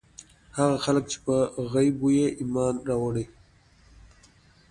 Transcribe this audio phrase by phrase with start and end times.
[0.57, 1.35] هغه خلک چې په
[1.71, 3.25] غيبو ئې ايمان راوړی